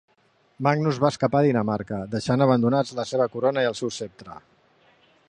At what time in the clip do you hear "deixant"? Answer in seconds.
2.15-2.45